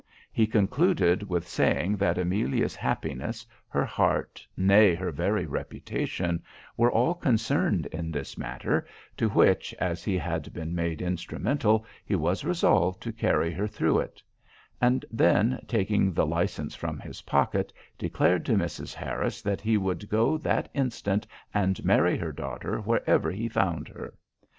He 0.31 0.47
concluded 0.47 1.29
with 1.29 1.47
saying 1.47 1.97
that 1.97 2.17
Amelia's 2.17 2.75
happiness, 2.75 3.45
her 3.67 3.85
heart, 3.85 4.43
nay, 4.57 4.95
her 4.95 5.11
very 5.11 5.45
reputation, 5.45 6.41
were 6.75 6.91
all 6.91 7.13
concerned 7.13 7.85
in 7.91 8.09
this 8.11 8.35
matter, 8.35 8.87
to 9.17 9.29
which, 9.29 9.75
as 9.75 10.03
he 10.03 10.17
had 10.17 10.51
been 10.53 10.73
made 10.73 11.03
instrumental, 11.03 11.85
he 12.03 12.15
was 12.15 12.43
resolved 12.43 12.99
to 13.03 13.13
carry 13.13 13.51
her 13.51 13.67
through 13.67 13.99
it; 13.99 14.23
and 14.81 15.05
then, 15.11 15.63
taking 15.67 16.13
the 16.13 16.25
licence 16.25 16.73
from 16.73 16.99
his 16.99 17.21
pocket, 17.21 17.71
declared 17.99 18.43
to 18.47 18.53
Mrs. 18.55 18.95
Harris 18.95 19.43
that 19.43 19.61
he 19.61 19.77
would 19.77 20.09
go 20.09 20.35
that 20.35 20.67
instant 20.73 21.27
and 21.53 21.85
marry 21.85 22.17
her 22.17 22.31
daughter 22.31 22.79
wherever 22.79 23.29
he 23.29 23.47
found 23.47 23.87
her. 23.89 24.15